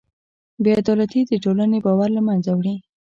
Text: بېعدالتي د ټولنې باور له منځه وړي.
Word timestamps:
بېعدالتي 0.63 1.21
د 1.29 1.31
ټولنې 1.43 1.77
باور 1.85 2.09
له 2.17 2.21
منځه 2.27 2.51
وړي. 2.55 2.75